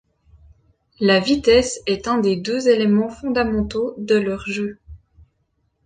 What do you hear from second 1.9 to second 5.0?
un des deux éléments fondamentaux de leur jeu.